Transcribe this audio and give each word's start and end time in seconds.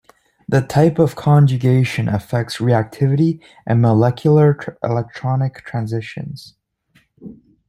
The 0.49 0.61
type 0.61 0.97
of 0.97 1.15
conjugation 1.15 2.07
affects 2.09 2.57
reactivity 2.57 3.39
and 3.67 3.83
molecular 3.83 4.57
electronic 4.83 5.57
transitions. 5.63 6.55